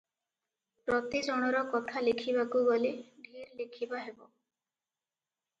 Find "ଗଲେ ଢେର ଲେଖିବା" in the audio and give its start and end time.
2.71-4.03